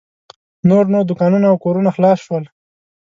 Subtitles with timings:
[0.69, 2.43] نور نو دوکانونه او کورونه خلاص شول.